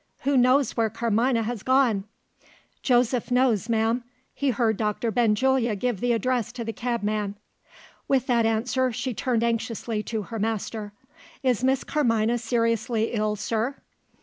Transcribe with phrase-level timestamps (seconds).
[0.21, 2.05] Who knows where Carmina has gone?"
[2.81, 4.03] "Joseph knows, ma'am.
[4.33, 5.11] He heard Dr.
[5.11, 7.35] Benjulia give the address to the cabman."
[8.07, 10.93] With that answer, she turned anxiously to her master.
[11.43, 13.75] "Is Miss Carmina seriously ill, sir?"